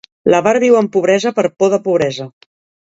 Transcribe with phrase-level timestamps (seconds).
[0.33, 2.31] L'avar viu en pobresa per por de pobresa.